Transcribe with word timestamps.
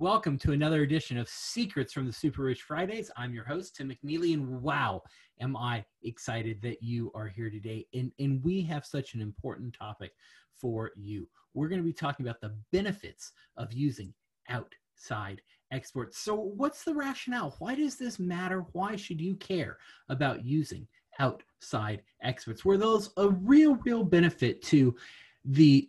Welcome 0.00 0.38
to 0.38 0.52
another 0.52 0.82
edition 0.82 1.18
of 1.18 1.28
Secrets 1.28 1.92
from 1.92 2.06
the 2.06 2.12
Super 2.12 2.42
Rich 2.42 2.62
Fridays. 2.62 3.10
I'm 3.16 3.34
your 3.34 3.42
host, 3.42 3.74
Tim 3.74 3.90
McNeely, 3.90 4.32
and 4.32 4.62
wow, 4.62 5.02
am 5.40 5.56
I 5.56 5.84
excited 6.04 6.62
that 6.62 6.80
you 6.80 7.10
are 7.16 7.26
here 7.26 7.50
today. 7.50 7.84
And, 7.92 8.12
and 8.20 8.40
we 8.44 8.62
have 8.62 8.86
such 8.86 9.14
an 9.14 9.20
important 9.20 9.74
topic 9.76 10.12
for 10.54 10.92
you. 10.94 11.26
We're 11.52 11.66
going 11.66 11.80
to 11.80 11.84
be 11.84 11.92
talking 11.92 12.24
about 12.24 12.40
the 12.40 12.54
benefits 12.70 13.32
of 13.56 13.72
using 13.72 14.14
outside 14.48 15.42
experts. 15.72 16.16
So, 16.18 16.36
what's 16.36 16.84
the 16.84 16.94
rationale? 16.94 17.56
Why 17.58 17.74
does 17.74 17.96
this 17.96 18.20
matter? 18.20 18.66
Why 18.74 18.94
should 18.94 19.20
you 19.20 19.34
care 19.34 19.78
about 20.10 20.44
using 20.44 20.86
outside 21.18 22.02
experts? 22.22 22.64
Were 22.64 22.78
those 22.78 23.10
a 23.16 23.30
real, 23.30 23.74
real 23.84 24.04
benefit 24.04 24.62
to 24.66 24.94
the 25.44 25.88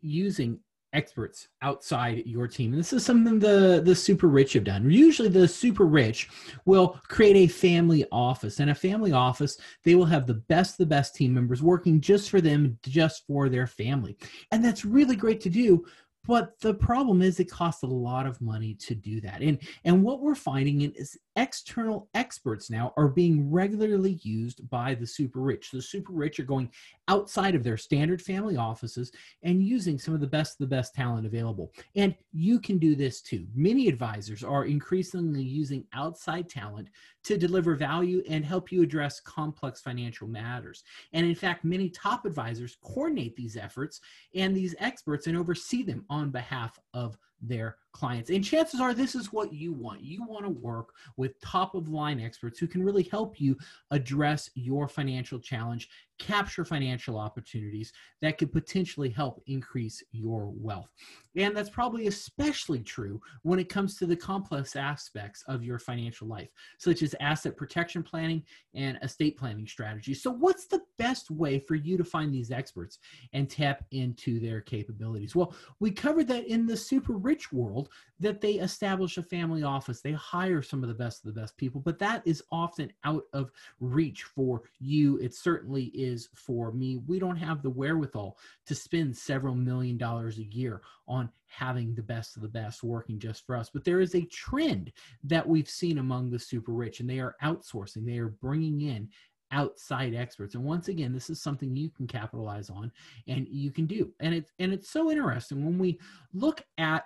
using 0.00 0.60
experts 0.96 1.48
outside 1.62 2.22
your 2.26 2.48
team. 2.48 2.72
And 2.72 2.80
this 2.80 2.92
is 2.92 3.04
something 3.04 3.38
the 3.38 3.82
the 3.84 3.94
super 3.94 4.26
rich 4.26 4.54
have 4.54 4.64
done. 4.64 4.90
Usually 4.90 5.28
the 5.28 5.46
super 5.46 5.84
rich 5.84 6.28
will 6.64 6.98
create 7.08 7.36
a 7.36 7.46
family 7.46 8.06
office. 8.10 8.58
And 8.58 8.70
a 8.70 8.74
family 8.74 9.12
office, 9.12 9.58
they 9.84 9.94
will 9.94 10.06
have 10.06 10.26
the 10.26 10.34
best 10.34 10.78
the 10.78 10.86
best 10.86 11.14
team 11.14 11.34
members 11.34 11.62
working 11.62 12.00
just 12.00 12.30
for 12.30 12.40
them, 12.40 12.78
just 12.82 13.26
for 13.26 13.48
their 13.48 13.66
family. 13.66 14.16
And 14.50 14.64
that's 14.64 14.84
really 14.84 15.16
great 15.16 15.40
to 15.42 15.50
do, 15.50 15.84
but 16.26 16.58
the 16.60 16.74
problem 16.74 17.22
is 17.22 17.40
it 17.40 17.50
costs 17.50 17.82
a 17.82 17.86
lot 17.86 18.26
of 18.26 18.40
money 18.40 18.74
to 18.74 18.94
do 18.94 19.20
that. 19.20 19.42
And 19.42 19.58
and 19.84 20.02
what 20.02 20.20
we're 20.20 20.34
finding 20.34 20.82
is 20.82 21.18
external 21.36 22.08
experts 22.14 22.70
now 22.70 22.92
are 22.96 23.08
being 23.08 23.50
regularly 23.50 24.18
used 24.22 24.68
by 24.70 24.94
the 24.94 25.06
super 25.06 25.40
rich. 25.40 25.70
The 25.70 25.82
super 25.82 26.12
rich 26.12 26.40
are 26.40 26.44
going 26.44 26.70
outside 27.08 27.54
of 27.54 27.62
their 27.62 27.76
standard 27.76 28.22
family 28.22 28.56
offices 28.56 29.12
and 29.42 29.62
using 29.62 29.98
some 29.98 30.14
of 30.14 30.20
the 30.20 30.26
best 30.26 30.54
of 30.54 30.58
the 30.68 30.74
best 30.74 30.94
talent 30.94 31.26
available. 31.26 31.72
And 31.94 32.14
you 32.32 32.58
can 32.58 32.78
do 32.78 32.96
this 32.96 33.20
too. 33.20 33.46
Many 33.54 33.88
advisors 33.88 34.42
are 34.42 34.64
increasingly 34.64 35.42
using 35.42 35.84
outside 35.92 36.48
talent 36.48 36.88
to 37.26 37.36
deliver 37.36 37.74
value 37.74 38.22
and 38.28 38.44
help 38.44 38.70
you 38.70 38.82
address 38.82 39.18
complex 39.18 39.80
financial 39.80 40.28
matters. 40.28 40.84
And 41.12 41.26
in 41.26 41.34
fact, 41.34 41.64
many 41.64 41.90
top 41.90 42.24
advisors 42.24 42.76
coordinate 42.82 43.34
these 43.34 43.56
efforts 43.56 44.00
and 44.34 44.56
these 44.56 44.76
experts 44.78 45.26
and 45.26 45.36
oversee 45.36 45.82
them 45.82 46.04
on 46.08 46.30
behalf 46.30 46.78
of 46.94 47.18
their 47.42 47.78
clients. 47.96 48.28
And 48.28 48.44
chances 48.44 48.78
are 48.78 48.92
this 48.92 49.14
is 49.14 49.32
what 49.32 49.54
you 49.54 49.72
want. 49.72 50.02
You 50.02 50.22
want 50.24 50.44
to 50.44 50.50
work 50.50 50.90
with 51.16 51.40
top 51.40 51.74
of 51.74 51.88
line 51.88 52.20
experts 52.20 52.58
who 52.58 52.66
can 52.66 52.82
really 52.82 53.04
help 53.04 53.40
you 53.40 53.56
address 53.90 54.50
your 54.54 54.86
financial 54.86 55.38
challenge, 55.38 55.88
capture 56.18 56.64
financial 56.64 57.18
opportunities 57.18 57.92
that 58.20 58.36
could 58.38 58.52
potentially 58.52 59.08
help 59.08 59.42
increase 59.46 60.02
your 60.12 60.52
wealth. 60.56 60.90
And 61.36 61.56
that's 61.56 61.70
probably 61.70 62.06
especially 62.06 62.82
true 62.82 63.20
when 63.42 63.58
it 63.58 63.68
comes 63.68 63.96
to 63.98 64.06
the 64.06 64.16
complex 64.16 64.76
aspects 64.76 65.42
of 65.48 65.62
your 65.62 65.78
financial 65.78 66.26
life, 66.26 66.48
such 66.78 67.02
as 67.02 67.14
asset 67.20 67.56
protection 67.56 68.02
planning 68.02 68.42
and 68.74 68.98
estate 69.02 69.36
planning 69.36 69.66
strategies. 69.66 70.22
So, 70.22 70.30
what's 70.30 70.66
the 70.66 70.80
best 70.98 71.30
way 71.30 71.58
for 71.58 71.74
you 71.74 71.96
to 71.98 72.04
find 72.04 72.32
these 72.32 72.50
experts 72.50 72.98
and 73.32 73.48
tap 73.48 73.84
into 73.90 74.40
their 74.40 74.60
capabilities? 74.62 75.36
Well, 75.36 75.54
we 75.80 75.90
covered 75.90 76.28
that 76.28 76.46
in 76.46 76.66
the 76.66 76.76
super 76.76 77.14
rich 77.14 77.52
world 77.52 77.85
that 78.20 78.40
they 78.40 78.54
establish 78.54 79.18
a 79.18 79.22
family 79.22 79.62
office. 79.62 80.00
They 80.00 80.12
hire 80.12 80.62
some 80.62 80.82
of 80.82 80.88
the 80.88 80.94
best 80.94 81.24
of 81.24 81.34
the 81.34 81.40
best 81.40 81.56
people, 81.56 81.80
but 81.80 81.98
that 81.98 82.22
is 82.24 82.42
often 82.50 82.92
out 83.04 83.24
of 83.32 83.50
reach 83.80 84.22
for 84.22 84.62
you. 84.78 85.18
It 85.18 85.34
certainly 85.34 85.86
is 85.86 86.28
for 86.34 86.72
me. 86.72 86.96
We 87.06 87.18
don't 87.18 87.36
have 87.36 87.62
the 87.62 87.70
wherewithal 87.70 88.38
to 88.66 88.74
spend 88.74 89.16
several 89.16 89.54
million 89.54 89.98
dollars 89.98 90.38
a 90.38 90.44
year 90.44 90.82
on 91.08 91.30
having 91.48 91.94
the 91.94 92.02
best 92.02 92.36
of 92.36 92.42
the 92.42 92.48
best 92.48 92.82
working 92.82 93.18
just 93.18 93.46
for 93.46 93.56
us. 93.56 93.70
But 93.72 93.84
there 93.84 94.00
is 94.00 94.14
a 94.14 94.26
trend 94.26 94.92
that 95.24 95.46
we've 95.46 95.68
seen 95.68 95.98
among 95.98 96.30
the 96.30 96.38
super 96.38 96.72
rich, 96.72 97.00
and 97.00 97.08
they 97.08 97.20
are 97.20 97.36
outsourcing, 97.42 98.04
they 98.04 98.18
are 98.18 98.28
bringing 98.28 98.80
in 98.80 99.08
outside 99.52 100.14
experts 100.14 100.54
and 100.54 100.64
once 100.64 100.88
again 100.88 101.12
this 101.12 101.30
is 101.30 101.40
something 101.40 101.76
you 101.76 101.88
can 101.88 102.06
capitalize 102.06 102.68
on 102.68 102.90
and 103.28 103.46
you 103.48 103.70
can 103.70 103.86
do 103.86 104.12
and 104.18 104.34
it's 104.34 104.52
and 104.58 104.72
it's 104.72 104.90
so 104.90 105.10
interesting 105.10 105.64
when 105.64 105.78
we 105.78 105.98
look 106.34 106.62
at 106.78 107.04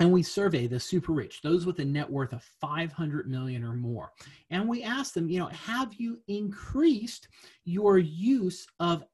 and 0.00 0.10
we 0.10 0.22
survey 0.22 0.66
the 0.66 0.80
super 0.80 1.12
rich 1.12 1.42
those 1.42 1.66
with 1.66 1.78
a 1.78 1.84
net 1.84 2.10
worth 2.10 2.32
of 2.32 2.42
500 2.60 3.30
million 3.30 3.62
or 3.62 3.74
more. 3.74 4.10
And 4.50 4.68
we 4.68 4.82
ask 4.82 5.14
them 5.14 5.28
you 5.28 5.38
know 5.38 5.48
have 5.48 5.94
you 5.94 6.18
increased 6.26 7.28
your 7.64 7.98
use 7.98 8.66
of 8.80 9.04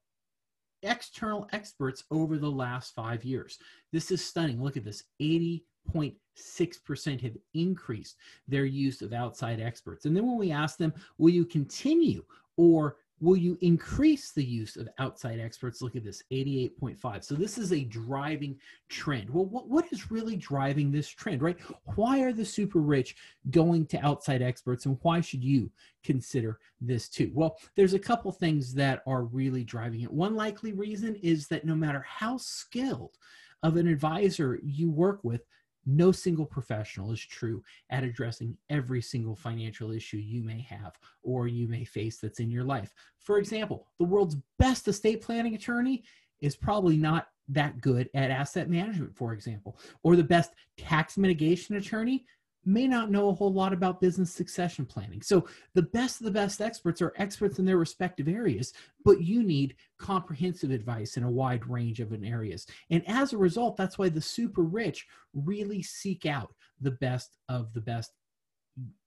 external 0.83 1.47
experts 1.51 2.03
over 2.09 2.37
the 2.37 2.49
last 2.49 2.95
five 2.95 3.23
years? 3.23 3.59
This 3.91 4.11
is 4.11 4.23
stunning. 4.23 4.63
Look 4.63 4.77
at 4.77 4.85
this. 4.85 5.03
80.6% 5.21 7.21
have 7.21 7.37
increased 7.53 8.15
their 8.47 8.65
use 8.65 9.01
of 9.01 9.13
outside 9.13 9.59
experts. 9.59 10.05
And 10.05 10.15
then 10.15 10.25
when 10.25 10.37
we 10.37 10.51
ask 10.51 10.77
them 10.77 10.93
will 11.17 11.29
you 11.29 11.45
continue 11.45 12.23
or 12.55 12.97
Will 13.19 13.37
you 13.37 13.57
increase 13.61 14.31
the 14.31 14.43
use 14.43 14.75
of 14.75 14.87
outside 14.99 15.39
experts? 15.39 15.81
Look 15.81 15.95
at 15.95 16.03
this 16.03 16.21
88.5. 16.31 17.23
So, 17.23 17.35
this 17.35 17.57
is 17.57 17.73
a 17.73 17.83
driving 17.83 18.57
trend. 18.89 19.29
Well, 19.29 19.45
what, 19.45 19.67
what 19.67 19.85
is 19.91 20.11
really 20.11 20.35
driving 20.35 20.91
this 20.91 21.07
trend, 21.09 21.41
right? 21.41 21.57
Why 21.95 22.21
are 22.21 22.33
the 22.33 22.45
super 22.45 22.79
rich 22.79 23.15
going 23.49 23.87
to 23.87 24.05
outside 24.05 24.41
experts 24.41 24.85
and 24.85 24.97
why 25.01 25.21
should 25.21 25.43
you 25.43 25.71
consider 26.03 26.59
this 26.79 27.09
too? 27.09 27.31
Well, 27.33 27.57
there's 27.75 27.93
a 27.93 27.99
couple 27.99 28.31
things 28.31 28.73
that 28.75 29.01
are 29.07 29.23
really 29.23 29.63
driving 29.63 30.01
it. 30.01 30.11
One 30.13 30.35
likely 30.35 30.73
reason 30.73 31.15
is 31.15 31.47
that 31.47 31.65
no 31.65 31.75
matter 31.75 32.05
how 32.07 32.37
skilled 32.37 33.17
of 33.63 33.77
an 33.77 33.87
advisor 33.87 34.59
you 34.63 34.91
work 34.91 35.23
with, 35.23 35.41
no 35.87 36.11
single 36.11 36.45
professional 36.45 37.11
is 37.11 37.19
true 37.19 37.63
at 37.89 38.03
addressing 38.03 38.57
every 38.69 39.01
single 39.01 39.35
financial 39.35 39.91
issue 39.91 40.17
you 40.17 40.43
may 40.43 40.59
have 40.61 40.99
or 41.23 41.47
you 41.47 41.67
may 41.67 41.85
face 41.85 42.17
that's 42.17 42.39
in 42.39 42.51
your 42.51 42.65
life. 42.65 42.93
For 43.19 43.37
example, 43.39 43.87
the 43.97 44.05
world's 44.05 44.35
best 44.59 44.87
estate 44.87 45.21
planning 45.21 45.55
attorney 45.55 46.03
is 46.41 46.55
probably 46.55 46.97
not 46.97 47.29
that 47.49 47.79
good 47.79 48.09
at 48.13 48.29
asset 48.29 48.69
management, 48.69 49.15
for 49.15 49.33
example, 49.33 49.79
or 50.03 50.15
the 50.15 50.23
best 50.23 50.51
tax 50.77 51.17
mitigation 51.17 51.77
attorney 51.77 52.25
may 52.67 52.85
not 52.85 53.09
know 53.09 53.29
a 53.29 53.33
whole 53.33 53.51
lot 53.51 53.71
about 53.71 54.01
business 54.01 54.31
succession 54.31 54.85
planning. 54.85 55.21
So, 55.21 55.47
the 55.73 55.83
best 55.83 56.19
of 56.19 56.25
the 56.25 56.31
best 56.31 56.61
experts 56.61 57.01
are 57.01 57.13
experts 57.17 57.59
in 57.59 57.65
their 57.65 57.77
respective 57.77 58.27
areas, 58.27 58.73
but 59.05 59.21
you 59.21 59.41
need 59.41 59.75
comprehensive 59.97 60.71
advice 60.71 61.17
in 61.17 61.23
a 61.23 61.31
wide 61.31 61.65
range 61.67 61.99
of 61.99 62.13
areas. 62.23 62.67
And 62.89 63.07
as 63.07 63.31
a 63.33 63.37
result, 63.37 63.77
that's 63.77 63.97
why 63.97 64.09
the 64.09 64.21
super 64.21 64.63
rich 64.63 65.07
really 65.33 65.81
seek 65.81 66.25
out 66.25 66.53
the 66.81 66.91
best 66.91 67.37
of 67.47 67.73
the 67.73 67.81
best 67.81 68.11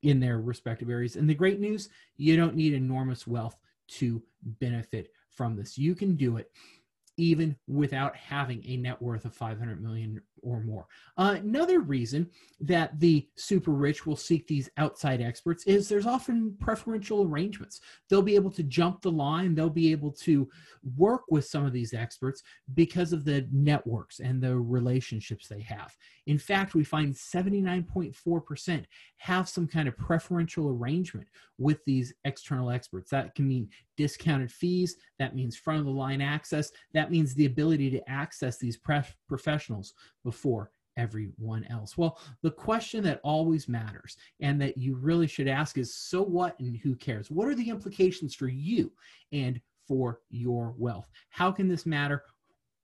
in 0.02 0.18
their 0.18 0.40
respective 0.40 0.90
areas. 0.90 1.16
And 1.16 1.28
the 1.28 1.34
great 1.34 1.60
news 1.60 1.90
you 2.16 2.36
don't 2.36 2.56
need 2.56 2.72
enormous 2.72 3.26
wealth 3.26 3.56
to 3.88 4.22
benefit 4.42 5.12
from 5.30 5.56
this. 5.56 5.76
You 5.76 5.94
can 5.94 6.16
do 6.16 6.38
it 6.38 6.50
even 7.16 7.54
without 7.68 8.16
having 8.16 8.64
a 8.66 8.76
net 8.78 9.00
worth 9.02 9.26
of 9.26 9.34
500 9.34 9.82
million 9.82 10.20
or 10.42 10.60
more. 10.60 10.86
Uh, 11.16 11.36
another 11.38 11.80
reason 11.80 12.28
that 12.60 12.98
the 13.00 13.26
super 13.36 13.70
rich 13.72 14.06
will 14.06 14.16
seek 14.16 14.46
these 14.46 14.68
outside 14.76 15.20
experts 15.20 15.64
is 15.64 15.88
there's 15.88 16.06
often 16.06 16.56
preferential 16.60 17.24
arrangements. 17.24 17.80
They'll 18.08 18.22
be 18.22 18.34
able 18.34 18.50
to 18.52 18.62
jump 18.62 19.00
the 19.02 19.10
line, 19.10 19.54
they'll 19.54 19.70
be 19.70 19.92
able 19.92 20.12
to 20.12 20.48
work 20.96 21.22
with 21.30 21.44
some 21.44 21.64
of 21.64 21.72
these 21.72 21.94
experts 21.94 22.42
because 22.74 23.12
of 23.12 23.24
the 23.24 23.46
networks 23.52 24.20
and 24.20 24.42
the 24.42 24.56
relationships 24.56 25.48
they 25.48 25.60
have. 25.62 25.96
In 26.26 26.38
fact, 26.38 26.74
we 26.74 26.84
find 26.84 27.14
79.4% 27.14 28.84
have 29.16 29.48
some 29.48 29.66
kind 29.66 29.88
of 29.88 29.96
preferential 29.96 30.68
arrangement 30.68 31.26
with 31.58 31.84
these 31.84 32.14
external 32.24 32.70
experts. 32.70 33.10
That 33.10 33.34
can 33.34 33.48
mean 33.48 33.68
discounted 33.96 34.50
fees, 34.50 34.96
that 35.18 35.34
means 35.34 35.56
front 35.56 35.80
of 35.80 35.86
the 35.86 35.90
line 35.90 36.20
access, 36.20 36.70
that 36.94 37.10
means 37.10 37.34
the 37.34 37.46
ability 37.46 37.90
to 37.90 38.10
access 38.10 38.58
these 38.58 38.78
professionals 39.28 39.92
before 40.30 40.70
everyone 40.96 41.64
else? 41.64 41.98
Well, 41.98 42.20
the 42.42 42.52
question 42.52 43.02
that 43.02 43.20
always 43.24 43.68
matters 43.68 44.16
and 44.40 44.60
that 44.60 44.78
you 44.78 44.94
really 44.94 45.26
should 45.26 45.48
ask 45.48 45.76
is 45.76 45.92
so 45.92 46.22
what 46.22 46.58
and 46.60 46.76
who 46.76 46.94
cares? 46.94 47.32
What 47.32 47.48
are 47.48 47.54
the 47.56 47.68
implications 47.68 48.32
for 48.32 48.46
you 48.46 48.92
and 49.32 49.60
for 49.88 50.20
your 50.30 50.74
wealth? 50.78 51.08
How 51.30 51.50
can 51.50 51.66
this 51.66 51.84
matter? 51.84 52.22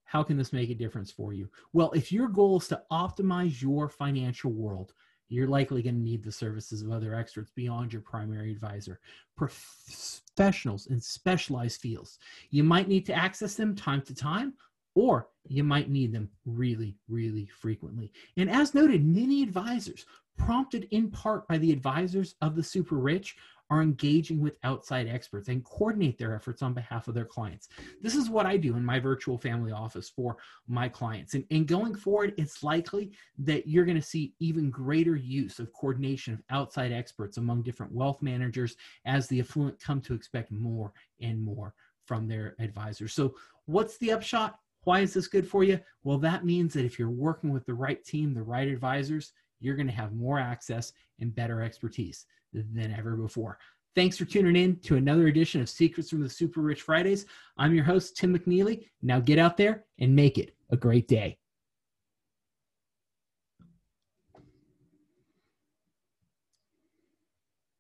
How 0.05 0.25
can 0.25 0.37
this 0.37 0.53
make 0.53 0.71
a 0.71 0.75
difference 0.75 1.13
for 1.13 1.33
you? 1.33 1.49
Well, 1.73 1.93
if 1.93 2.11
your 2.11 2.27
goal 2.27 2.59
is 2.59 2.67
to 2.69 2.83
optimize 2.91 3.63
your 3.63 3.89
financial 3.89 4.51
world, 4.51 4.93
you're 5.29 5.49
likely 5.49 5.83
going 5.83 5.97
to 5.97 6.01
need 6.01 6.25
the 6.25 6.33
services 6.33 6.83
of 6.83 6.91
other 6.91 7.15
experts 7.15 7.53
beyond 7.55 7.93
your 7.93 8.03
primary 8.03 8.51
advisor. 8.51 8.99
Professionals 9.37 10.87
in 10.87 11.01
specialized 11.01 11.81
fields. 11.81 12.19
You 12.51 12.65
might 12.65 12.89
need 12.89 13.07
to 13.07 13.15
access 13.15 13.55
them 13.55 13.77
time 13.77 14.03
to 14.03 14.15
time, 14.15 14.55
or 14.97 15.29
you 15.47 15.63
might 15.63 15.91
need 15.91 16.13
them 16.13 16.29
really, 16.45 16.97
really 17.07 17.47
frequently. 17.47 18.11
And 18.37 18.51
as 18.51 18.75
noted, 18.75 19.05
many 19.05 19.43
advisors, 19.43 20.07
prompted 20.37 20.89
in 20.91 21.11
part 21.11 21.47
by 21.47 21.59
the 21.59 21.71
advisors 21.71 22.35
of 22.41 22.57
the 22.57 22.63
super 22.63 22.97
rich, 22.97 23.37
are 23.69 23.83
engaging 23.83 24.41
with 24.41 24.57
outside 24.63 25.09
experts 25.09 25.49
and 25.49 25.65
coordinate 25.65 26.19
their 26.19 26.35
efforts 26.35 26.63
on 26.63 26.73
behalf 26.73 27.09
of 27.09 27.15
their 27.15 27.25
clients. 27.25 27.69
This 28.01 28.15
is 28.15 28.31
what 28.31 28.47
I 28.47 28.57
do 28.57 28.77
in 28.77 28.85
my 28.85 29.01
virtual 29.01 29.37
family 29.37 29.73
office 29.73 30.09
for 30.09 30.37
my 30.69 30.89
clients. 30.89 31.35
And, 31.35 31.45
and 31.51 31.67
going 31.67 31.95
forward, 31.95 32.33
it's 32.37 32.63
likely 32.63 33.11
that 33.39 33.67
you're 33.67 33.85
going 33.85 34.01
to 34.01 34.03
see 34.03 34.35
even 34.39 34.71
greater 34.71 35.17
use 35.17 35.59
of 35.59 35.73
coordination 35.73 36.33
of 36.35 36.43
outside 36.49 36.93
experts 36.93 37.39
among 37.39 37.63
different 37.63 37.93
wealth 37.93 38.23
managers 38.23 38.77
as 39.05 39.27
the 39.27 39.41
affluent 39.41 39.81
come 39.81 40.01
to 40.03 40.15
expect 40.15 40.53
more 40.53 40.93
and 41.21 41.43
more 41.43 41.75
from 42.07 42.29
their 42.29 42.55
advisors. 42.61 43.13
So, 43.13 43.35
what's 43.65 43.99
the 43.99 44.13
upshot? 44.13 44.61
Why 44.87 45.01
is 45.01 45.13
this 45.13 45.27
good 45.27 45.49
for 45.49 45.65
you? 45.65 45.81
Well, 46.05 46.19
that 46.19 46.45
means 46.45 46.73
that 46.75 46.85
if 46.85 46.97
you're 46.97 47.11
working 47.11 47.53
with 47.53 47.67
the 47.67 47.75
right 47.75 48.05
team, 48.05 48.33
the 48.33 48.43
right 48.45 48.69
advisors, 48.69 49.33
you're 49.59 49.75
going 49.75 49.89
to 49.89 49.93
have 49.93 50.13
more 50.13 50.39
access 50.39 50.93
and 51.19 51.35
better 51.35 51.61
expertise 51.61 52.25
than 52.53 52.95
ever 52.97 53.17
before. 53.17 53.59
Thanks 53.97 54.17
for 54.17 54.27
tuning 54.27 54.55
in 54.55 54.77
to 54.83 54.95
another 54.95 55.27
edition 55.27 55.61
of 55.61 55.69
Secrets 55.69 56.11
from 56.11 56.23
the 56.23 56.31
Super 56.31 56.61
Rich 56.61 56.83
Fridays. 56.83 57.27
I'm 57.59 57.75
your 57.75 57.83
host, 57.83 58.17
Tim 58.17 58.39
McNeely. 58.39 58.85
Now 59.03 59.19
get 59.19 59.41
out 59.41 59.57
there 59.57 59.87
and 59.99 60.15
make 60.15 60.39
it 60.39 60.55
a 60.71 60.77
great 60.77 61.09
day. 61.09 61.37